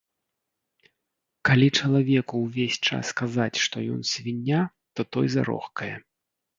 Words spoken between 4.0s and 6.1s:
ён свіння, то той зарохкае.